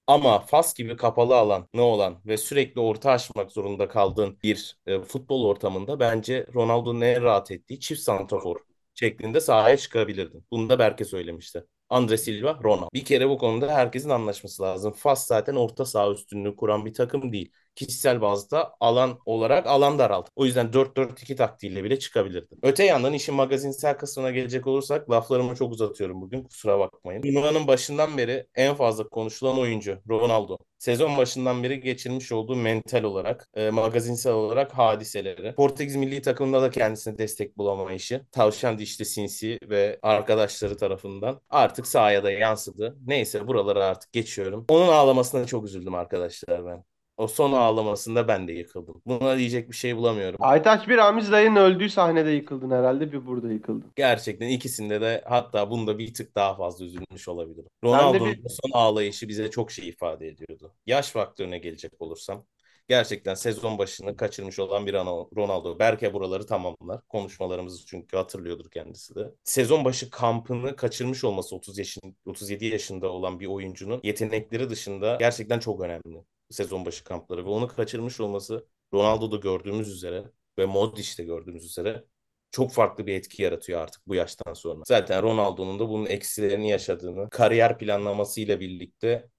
[0.07, 4.99] Ama Fas gibi kapalı alan ne olan ve sürekli orta açmak zorunda kaldığın bir e,
[5.01, 8.55] futbol ortamında bence Ronaldo'nun en rahat ettiği çift santrafor
[8.93, 10.45] şeklinde sahaya çıkabilirdin.
[10.51, 11.63] Bunu da Berke söylemişti.
[11.89, 12.89] Andre Silva, Ronaldo.
[12.93, 14.93] Bir kere bu konuda herkesin anlaşması lazım.
[14.93, 17.51] Fas zaten orta saha üstünlüğü kuran bir takım değil.
[17.75, 20.29] Kişisel bazda alan olarak alan daraldı.
[20.35, 22.55] O yüzden 4-4-2 taktiğiyle bile çıkabilirdi.
[22.63, 27.21] Öte yandan işin magazinsel kısmına gelecek olursak laflarımı çok uzatıyorum bugün kusura bakmayın.
[27.21, 30.57] Turnuvanın başından beri en fazla konuşulan oyuncu Ronaldo.
[30.81, 35.55] Sezon başından beri geçirmiş olduğu mental olarak, e, magazinsel olarak hadiseleri.
[35.55, 38.25] Portekiz milli takımında da kendisine destek bulamayışı.
[38.31, 42.97] Tavşan dişli sinsi ve arkadaşları tarafından artık sahaya da yansıdı.
[43.05, 44.65] Neyse buraları artık geçiyorum.
[44.69, 46.90] Onun ağlamasına çok üzüldüm arkadaşlar ben.
[47.17, 49.01] O son ağlamasında ben de yıkıldım.
[49.05, 50.37] Buna diyecek bir şey bulamıyorum.
[50.39, 53.11] Aytaç bir Ramiz dayının öldüğü sahnede yıkıldın herhalde.
[53.11, 53.91] Bir burada yıkıldın.
[53.95, 57.69] Gerçekten ikisinde de hatta bunda bir tık daha fazla üzülmüş olabilirim.
[57.83, 60.73] Ronaldo'nun bir son ağlayışı bize çok şey ifade ediyordu.
[60.85, 62.45] Yaş faktörüne gelecek olursam
[62.87, 65.79] gerçekten sezon başını kaçırmış olan bir ana- Ronaldo.
[65.79, 67.01] Berke buraları tamamlar.
[67.09, 69.31] Konuşmalarımızı çünkü hatırlıyordur kendisi de.
[69.43, 75.59] Sezon başı kampını kaçırmış olması 30 yaşın 37 yaşında olan bir oyuncunun yetenekleri dışında gerçekten
[75.59, 76.23] çok önemli.
[76.51, 82.03] Sezon başı kampları ve onu kaçırmış olması Ronaldo'da gördüğümüz üzere ve Modric'te gördüğümüz üzere
[82.51, 84.83] çok farklı bir etki yaratıyor artık bu yaştan sonra.
[84.87, 89.29] Zaten Ronaldo'nun da bunun eksilerini yaşadığını, kariyer planlamasıyla birlikte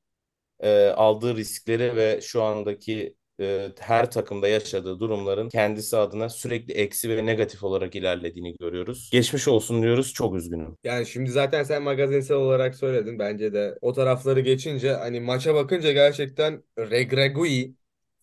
[0.60, 7.16] e, aldığı riskleri ve şu andaki e, her takımda yaşadığı durumların kendisi adına sürekli eksi
[7.16, 9.10] ve negatif olarak ilerlediğini görüyoruz.
[9.12, 10.12] Geçmiş olsun diyoruz.
[10.12, 10.76] Çok üzgünüm.
[10.84, 13.18] Yani şimdi zaten sen magazinsel olarak söyledin.
[13.18, 17.74] Bence de o tarafları geçince hani maça bakınca gerçekten Regregui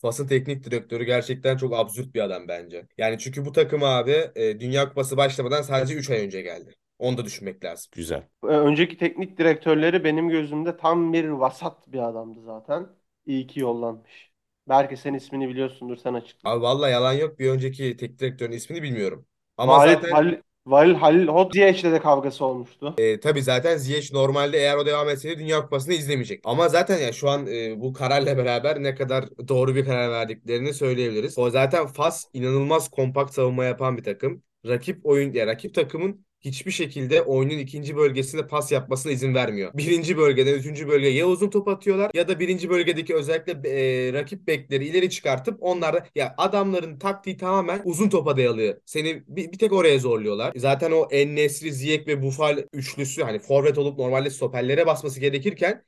[0.02, 2.88] Fas'ın teknik direktörü gerçekten çok absürt bir adam bence.
[2.98, 6.76] Yani çünkü bu takım abi e, Dünya Kupası başlamadan sadece 3 ay önce geldi.
[7.00, 7.92] Onu da düşünmek lazım.
[7.96, 8.24] Güzel.
[8.44, 12.88] Ee, önceki teknik direktörleri benim gözümde tam bir vasat bir adamdı zaten.
[13.26, 14.29] İyi ki yollanmış.
[14.70, 16.50] Belki sen ismini biliyorsundur sen açıkla.
[16.50, 17.40] Abi vallahi yalan yok.
[17.40, 19.26] Bir önceki teknik direktörün ismini bilmiyorum.
[19.58, 22.94] Ama Valil, zaten Halil, Valil, Halil Hot Ziyech'le de kavgası olmuştu.
[22.98, 26.42] E, tabii zaten Ziyech normalde eğer o devam etseydi Dünya Kupası'nı izlemeyecek.
[26.44, 30.74] Ama zaten ya şu an e, bu kararla beraber ne kadar doğru bir karar verdiklerini
[30.74, 31.38] söyleyebiliriz.
[31.38, 34.44] O zaten Fas inanılmaz kompakt savunma yapan bir takım.
[34.68, 39.72] Rakip oyun ya rakip takımın hiçbir şekilde oyunun ikinci bölgesinde pas yapmasına izin vermiyor.
[39.74, 44.48] Birinci bölgeden üçüncü bölgeye ya uzun top atıyorlar ya da birinci bölgedeki özellikle e, rakip
[44.48, 48.82] bekleri ileri çıkartıp onlar da ya adamların taktiği tamamen uzun topa dayalı.
[48.86, 50.54] Seni bir, bir tek oraya zorluyorlar.
[50.56, 55.84] Zaten o En-Nesyri, Ziyech ve Buffal üçlüsü hani forvet olup normalde stoperlere basması gerekirken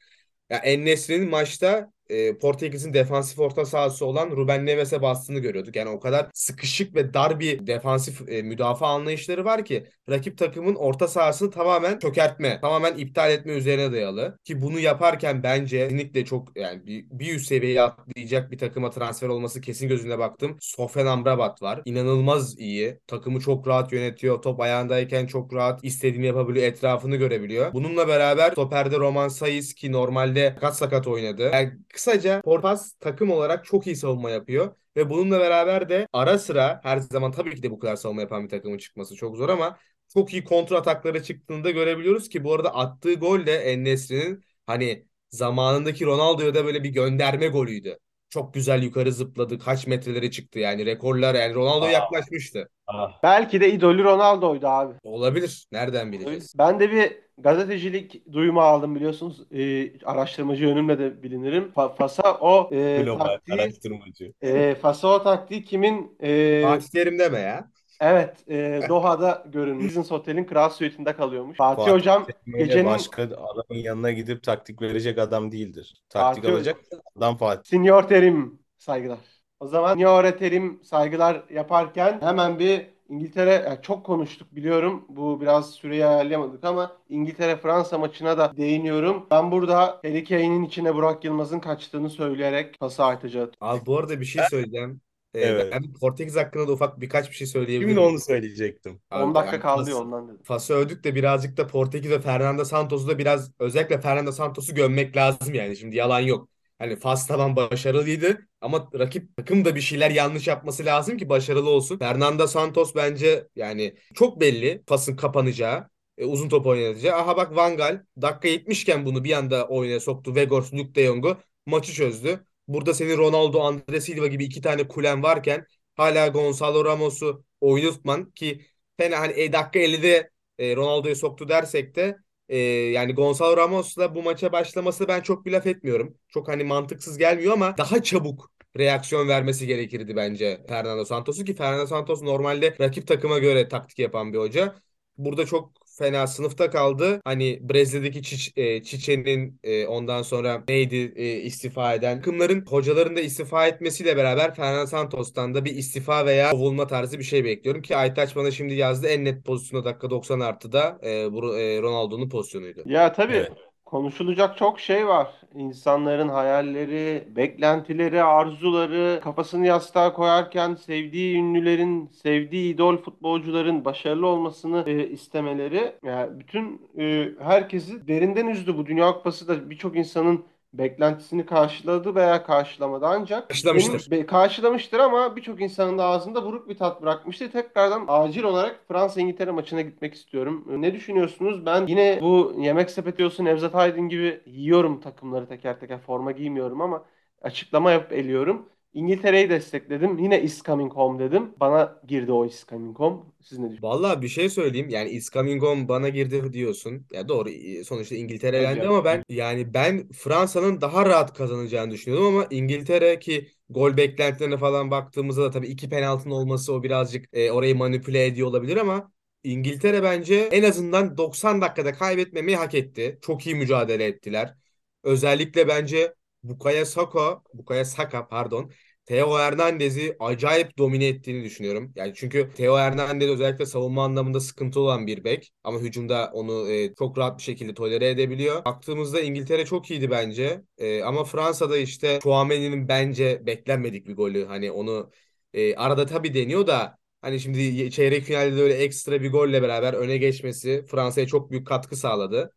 [0.50, 5.76] ya En-Nesyri'nin maçta e, Portekiz'in defansif orta sahası olan Ruben Neves'e bastığını görüyorduk.
[5.76, 10.76] Yani o kadar sıkışık ve dar bir defansif e, müdafaa anlayışları var ki rakip takımın
[10.76, 14.38] orta sahasını tamamen çökertme, tamamen iptal etme üzerine dayalı.
[14.44, 19.28] Ki bunu yaparken bence kesinlikle çok yani bir, bir üst seviyeye atlayacak bir takıma transfer
[19.28, 20.58] olması kesin gözüne baktım.
[20.60, 21.82] Sofen Amrabat var.
[21.86, 23.00] İnanılmaz iyi.
[23.08, 24.42] Takımı çok rahat yönetiyor.
[24.42, 26.66] Top ayağındayken çok rahat istediğini yapabiliyor.
[26.66, 27.74] Etrafını görebiliyor.
[27.74, 31.50] Bununla beraber stoperde Roman Sayıs ki normalde sakat sakat oynadı.
[31.54, 31.72] Yani
[32.02, 34.76] kısaca Portas takım olarak çok iyi savunma yapıyor.
[34.98, 38.44] Ve bununla beraber de ara sıra her zaman tabii ki de bu kadar savunma yapan
[38.44, 39.78] bir takımın çıkması çok zor ama
[40.14, 45.06] çok iyi kontra ataklara çıktığını da görebiliyoruz ki bu arada attığı gol de En-Nesyri'nin hani
[45.30, 47.98] zamanındaki Ronaldo'ya da böyle bir gönderme golüydü.
[48.32, 49.60] Çok güzel yukarı zıpladı.
[49.60, 52.70] Kaç metrelere çıktı yani rekorlar yani Ronaldo'ya Aa, yaklaşmıştı.
[52.88, 53.20] ah.
[53.24, 54.94] Belki de idolü Ronaldo'ydu abi.
[55.04, 55.68] Olabilir.
[55.72, 56.54] Nereden bileceğiz?
[56.58, 59.52] Ben de bir gazetecilik duyumu aldım biliyorsunuz.
[59.52, 61.72] Ee, araştırmacı yönümle de bilinirim.
[61.76, 64.34] Fa- Fas'a o e, Global taktiği araştırmacı.
[64.42, 67.71] e, Fas'a o taktiği kimin e, Fatih Terim deme ya.
[68.02, 69.86] Evet e, Doha'da görünmüş.
[69.86, 71.58] Business Hotel'in Kral Suite'inde kalıyormuş.
[71.58, 76.02] Fatih Fatih Hocam gecenin başka adamın yanına gidip taktik verecek adam değildir.
[76.10, 76.78] Taktik Fatih alacak
[77.18, 77.70] adam Fatih.
[77.70, 79.20] Senior Terim saygılar.
[79.60, 85.06] O zaman Senior Terim saygılar yaparken hemen bir İngiltere yani çok konuştuk biliyorum.
[85.10, 89.28] Bu biraz süreyi ayarlayamadık ama İngiltere Fransa maçına da değiniyorum.
[89.32, 94.26] Ben burada Harry Kane'in içine Burak Yılmaz'ın kaçtığını söyleyerek pası Aytaç'a Abi bu arada bir
[94.26, 95.02] şey söyleyeceğim.
[95.36, 95.72] Ee, Evet.
[95.72, 97.48] ben Portekiz hakkında da ufak birkaç bir şey
[97.80, 98.00] Şimdi miyim?
[98.00, 99.02] onu söyleyecektim.
[99.12, 100.44] 10 Abi, dakika yani kaldı ya ondan dedim.
[100.44, 105.18] Fas'ı övdük de birazcık da Portekiz ve Fernando Santos'u da biraz özellikle Fernando Santos'u gömmek
[105.18, 105.78] lazım yani.
[105.78, 106.50] Şimdi yalan yok.
[106.80, 111.70] Hani Fas tamam başarılıydı ama rakip takım da bir şeyler yanlış yapması lazım ki başarılı
[111.70, 111.98] olsun.
[112.00, 117.18] Fernando Santos bence yani çok belli Fas'ın kapanacağı, e, uzun top oynatacağı.
[117.20, 120.26] Aha bak Van Gaal dakika 70 iken bunu bir anda oyuna soktu.
[120.32, 122.46] Weghorst, Luke de Jong'u maçı çözdü.
[122.74, 128.32] Burada senin Ronaldo, Andre Silva gibi iki tane kulen varken hala Gonzalo Ramos'u oyunu tutman
[128.32, 128.66] ki
[128.98, 130.30] fena hani e, dakika 50'de
[130.60, 132.18] e, Ronaldo'yu soktu dersek de
[132.50, 136.18] e, yani Gonzalo Ramos'la bu maça başlaması ben çok bir laf etmiyorum.
[136.28, 141.86] Çok hani mantıksız gelmiyor ama daha çabuk reaksiyon vermesi gerekirdi bence Fernando Santos'u ki Fernando
[141.88, 144.76] Santos normalde rakip takıma göre taktik yapan bir hoca.
[145.18, 147.22] Burada çok fena sınıfta kaldı.
[147.24, 153.22] Hani Brezilya'daki Çiç, e, Çiçe'nin e, ondan sonra neydi e, istifa eden takımların hocaların da
[153.22, 157.96] istifa etmesiyle beraber Fernando Santos'tan da bir istifa veya kovulma tarzı bir şey bekliyorum ki
[157.96, 162.84] Aytaç bana şimdi yazdı en net pozisyonu dakika 90 artıda e, bu e, Ronaldo'nun pozisyonuydu.
[162.86, 163.71] Ya tabii Evet.
[163.92, 165.28] Konuşulacak çok şey var.
[165.56, 175.10] İnsanların hayalleri, beklentileri, arzuları, kafasını yastığa koyarken sevdiği ünlülerin, sevdiği idol futbolcuların başarılı olmasını e,
[175.10, 175.96] istemeleri.
[176.04, 178.78] Yani bütün e, herkesi derinden üzdü.
[178.78, 183.06] Bu Dünya Kupası da birçok insanın beklentisini karşıladı veya karşılamadı.
[183.06, 184.12] Ancak Karşılamıştır.
[184.12, 187.52] be- karşılamıştır ama birçok insanın da ağzında buruk bir tat bırakmıştı.
[187.52, 190.66] Tekrardan acil olarak Fransa-İngiltere maçına gitmek istiyorum.
[190.82, 191.66] Ne düşünüyorsunuz?
[191.66, 196.82] Ben yine bu yemek sepeti olsun Nevzat Aydın gibi yiyorum takımları teker teker forma giymiyorum
[196.82, 197.06] ama
[197.42, 198.70] açıklama yapıp eliyorum.
[198.94, 200.18] İngiltere'yi destekledim.
[200.18, 201.54] Yine is coming home dedim.
[201.60, 203.18] Bana girdi o is coming home.
[203.42, 203.82] Siz ne düşünüyorsunuz?
[203.84, 204.90] Vallahi bir şey söyleyeyim.
[204.90, 207.08] Yani It's Coming Home bana girdi diyorsun.
[207.14, 207.50] Ya doğru
[207.86, 213.48] sonuçta İngiltere elendi ama ben yani ben Fransa'nın daha rahat kazanacağını düşünüyordum ama İngiltere ki
[213.70, 218.48] gol beklentilerine falan baktığımızda da tabii iki penaltının olması o birazcık e, orayı manipüle ediyor
[218.48, 219.12] olabilir ama
[219.44, 223.20] İngiltere bence en azından 90 dakikada kaybetmemeyi hak etti.
[223.22, 224.56] Çok iyi mücadele ettiler.
[225.04, 228.72] Özellikle bence Bukayo Saka, Bukayo Saka pardon
[229.06, 231.94] Theo Hernandez'i acayip domine ettiğini düşünüyorum.
[231.96, 236.94] Yani çünkü Theo Hernandez özellikle savunma anlamında sıkıntı olan bir bek ama hücumda onu e,
[236.96, 238.66] çok rahat bir şekilde tolere edebiliyor.
[238.66, 240.62] Baktığımızda İngiltere çok iyiydi bence.
[240.78, 244.46] E, ama Fransa'da işte Chouameni'nin bence beklenmedik bir golü.
[244.46, 245.12] Hani onu
[245.54, 249.94] e, arada tabii deniyor da hani şimdi çeyrek finalde de öyle ekstra bir golle beraber
[249.94, 252.54] öne geçmesi Fransa'ya çok büyük katkı sağladı.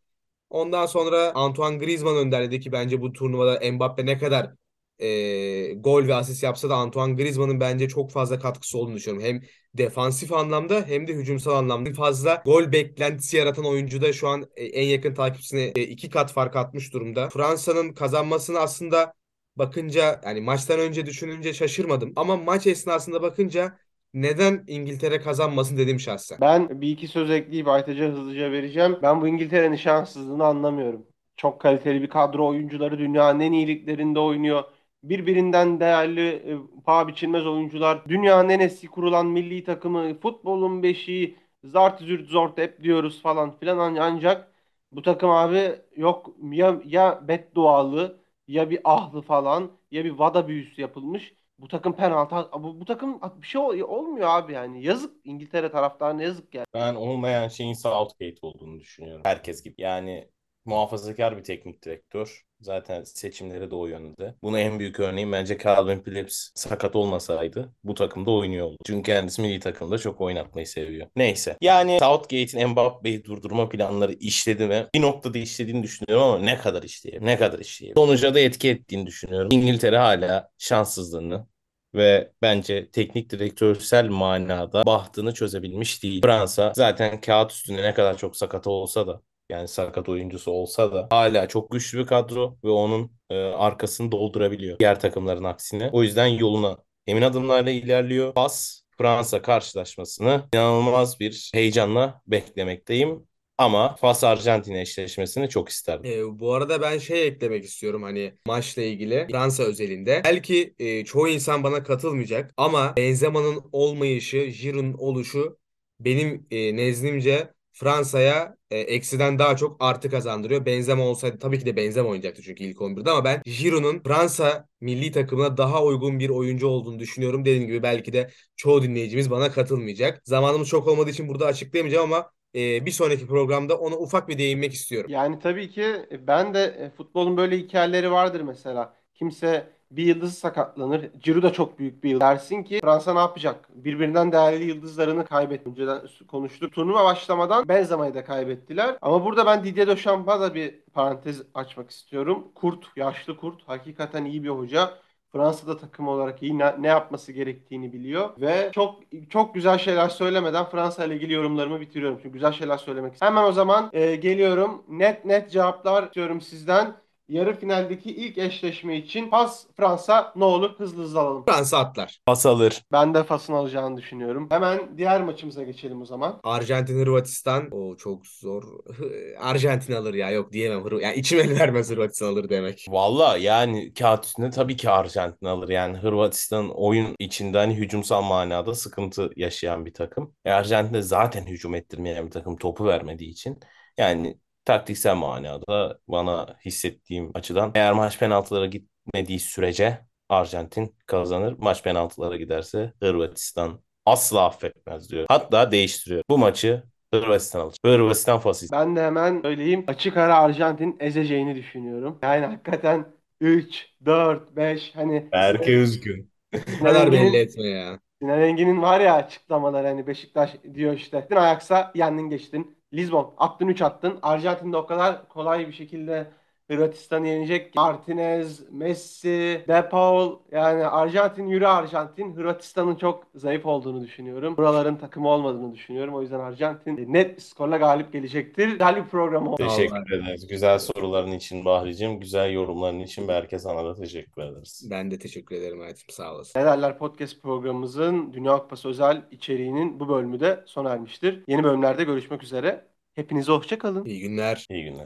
[0.55, 4.51] Ondan sonra Antoine Griezmann önderledi ki bence bu turnuvada Mbappe ne kadar
[4.99, 9.27] e, gol ve asist yapsa da Antoine Griezmann'ın bence çok fazla katkısı olduğunu düşünüyorum.
[9.27, 9.41] Hem
[9.73, 14.65] defansif anlamda hem de hücumsal anlamda fazla gol beklentisi yaratan oyuncu da şu an e,
[14.65, 17.29] en yakın takipçisine e, iki kat fark atmış durumda.
[17.29, 19.13] Fransa'nın kazanmasını aslında
[19.55, 23.79] bakınca yani maçtan önce düşününce şaşırmadım ama maç esnasında bakınca
[24.15, 26.39] neden İngiltere kazanmasın dedim şahsen.
[26.41, 28.99] Ben bir iki söz ekleyip Aytaç'a hızlıca vereceğim.
[29.01, 31.07] Ben bu İngiltere'nin şanssızlığını anlamıyorum.
[31.37, 34.63] Çok kaliteli bir kadro oyuncuları dünyanın en iyiliklerinde oynuyor.
[35.03, 38.05] Birbirinden değerli, e, paha biçilmez oyuncular.
[38.09, 43.77] Dünyanın en eski kurulan milli takımı, futbolun beşiği, zart zürt zort hep diyoruz falan filan.
[43.77, 44.51] An- Ancak
[44.91, 50.81] bu takım abi yok ya, ya beddualı ya bir ahlı falan ya bir vada büyüsü
[50.81, 51.33] yapılmış.
[51.59, 54.83] Bu takım penaltı bu, bu takım bir şey ol- olmuyor abi yani.
[54.83, 56.65] Yazık İngiltere taraftarına yazık yani.
[56.73, 59.21] Ben olmayan şeyin Southgate olduğunu düşünüyorum.
[59.25, 59.81] Herkes gibi.
[59.81, 60.29] Yani
[60.65, 62.45] muhafazakar bir teknik direktör.
[62.61, 64.35] Zaten seçimleri de o yönde.
[64.43, 68.77] Buna en büyük örneğin bence Calvin Phillips sakat olmasaydı bu takımda oynuyor olurdu.
[68.85, 71.07] Çünkü kendisi milli takımda çok oynatmayı seviyor.
[71.15, 71.57] Neyse.
[71.61, 74.87] Yani Southgate'in Mbappe'yi durdurma planları işledi mi?
[74.95, 77.25] Bir noktada işlediğini düşünüyorum ama ne kadar işleyebilir?
[77.25, 78.01] Ne kadar işleyebilir?
[78.01, 79.49] Sonuca da etki ettiğini düşünüyorum.
[79.51, 81.47] İngiltere hala şanssızlığını
[81.95, 86.21] ve bence teknik direktörsel manada bahtını çözebilmiş değil.
[86.21, 91.07] Fransa zaten kağıt üstünde ne kadar çok sakat olsa da yani sakat oyuncusu olsa da
[91.09, 95.89] hala çok güçlü bir kadro ve onun e, arkasını doldurabiliyor diğer takımların aksine.
[95.93, 96.77] O yüzden yoluna
[97.07, 98.33] emin adımlarla ilerliyor.
[98.33, 103.27] Pas Fransa karşılaşmasını inanılmaz bir heyecanla beklemekteyim.
[103.57, 106.11] Ama Fas Arjantin eşleşmesini çok isterdim.
[106.11, 110.21] E, bu arada ben şey eklemek istiyorum hani maçla ilgili Fransa özelinde.
[110.25, 115.57] Belki e, çoğu insan bana katılmayacak ama Benzema'nın olmayışı, Giroud'un oluşu
[115.99, 120.65] benim e, nezdimce Fransa'ya e, eksiden daha çok artı kazandırıyor.
[120.65, 125.11] Benzema olsaydı tabii ki de Benzema oynayacaktı çünkü ilk 11'de ama ben Giroud'un Fransa milli
[125.11, 127.45] takımına daha uygun bir oyuncu olduğunu düşünüyorum.
[127.45, 130.21] Dediğim gibi belki de çoğu dinleyicimiz bana katılmayacak.
[130.25, 134.73] Zamanımız çok olmadığı için burada açıklayamayacağım ama e, bir sonraki programda ona ufak bir değinmek
[134.73, 135.11] istiyorum.
[135.11, 138.95] Yani tabii ki ben de e, futbolun böyle hikayeleri vardır mesela.
[139.13, 141.11] Kimse bir yıldızı sakatlanır.
[141.19, 142.21] Ciro da çok büyük bir yıldız.
[142.21, 143.69] Dersin ki Fransa ne yapacak?
[143.75, 145.69] Birbirinden değerli yıldızlarını kaybetti.
[145.69, 146.73] Önceden konuştuk.
[146.73, 148.97] Turnuva başlamadan Benzema'yı da kaybettiler.
[149.01, 152.47] Ama burada ben Didier Deschamps da bir parantez açmak istiyorum.
[152.55, 153.67] Kurt, yaşlı kurt.
[153.67, 155.05] Hakikaten iyi bir hoca.
[155.35, 160.65] Fransa'da takım olarak iyi ne, ne yapması gerektiğini biliyor ve çok çok güzel şeyler söylemeden
[160.65, 162.17] Fransa ile ilgili yorumlarımı bitiriyorum.
[162.17, 163.37] Çünkü güzel şeyler söylemek istiyorum.
[163.37, 164.83] Hemen o zaman e, geliyorum.
[164.87, 166.95] Net net cevaplar istiyorum sizden.
[167.29, 171.45] Yarı finaldeki ilk eşleşme için Fas Fransa ne olur hızlı hızlı alalım.
[171.45, 172.19] Fransa atlar.
[172.25, 172.81] Pas alır.
[172.91, 174.47] Ben de Fas'ın alacağını düşünüyorum.
[174.51, 176.39] Hemen diğer maçımıza geçelim o zaman.
[176.43, 177.69] Arjantin Hırvatistan.
[177.71, 178.63] O çok zor.
[179.39, 180.31] Arjantin alır ya.
[180.31, 180.83] Yok diyemem.
[180.83, 182.85] Hırv yani içim el vermez Hırvatistan alır demek.
[182.89, 185.69] Valla yani kağıt üstünde tabii ki Arjantin alır.
[185.69, 190.33] Yani Hırvatistan oyun içinde hani hücumsal manada sıkıntı yaşayan bir takım.
[190.45, 193.59] E Arjantin de zaten hücum ettirmeyen bir takım topu vermediği için.
[193.97, 199.99] Yani taktiksel manada bana hissettiğim açıdan eğer maç penaltılara gitmediği sürece
[200.29, 201.55] Arjantin kazanır.
[201.57, 205.25] Maç penaltılara giderse Hırvatistan asla affetmez diyor.
[205.29, 206.23] Hatta değiştiriyor.
[206.29, 207.77] Bu maçı Hırvatistan alır.
[207.85, 208.71] Hırvatistan fasis.
[208.71, 209.83] Ben de hemen söyleyeyim.
[209.87, 212.19] Açık ara Arjantin ezeceğini düşünüyorum.
[212.23, 213.05] Yani hakikaten
[213.41, 216.31] 3, 4, 5 hani Berke Üzgün.
[216.65, 217.99] Sinan kadar belli etme ya.
[218.21, 221.27] Sinan Engin'in var ya açıklamaları hani Beşiktaş diyor işte.
[221.31, 222.77] Ajax'a yendin geçtin.
[222.95, 224.19] Lisbon attın 3 attın.
[224.21, 226.31] Arjantin'de o kadar kolay bir şekilde
[226.67, 227.75] Hırvatistan'ı yenecek.
[227.75, 232.35] Martinez, Messi, De Paul yani Arjantin yürü Arjantin.
[232.35, 234.57] Hırvatistan'ın çok zayıf olduğunu düşünüyorum.
[234.57, 236.15] Buraların takımı olmadığını düşünüyorum.
[236.15, 238.67] O yüzden Arjantin net bir skorla galip gelecektir.
[238.67, 239.67] Güzel bir program oldu.
[239.69, 240.47] Teşekkür ederiz.
[240.47, 244.87] Güzel soruların için Bahricim, güzel yorumların için Berke sana da teşekkür ederiz.
[244.91, 246.05] Ben de teşekkür ederim hayatım.
[246.09, 246.59] Sağ olasın.
[246.59, 251.43] Ne derler podcast programımızın Dünya Kupası özel içeriğinin bu bölümü de sona ermiştir.
[251.47, 252.85] Yeni bölümlerde görüşmek üzere.
[253.15, 254.05] Hepinize hoşça kalın.
[254.05, 254.65] İyi günler.
[254.69, 255.03] İyi günler.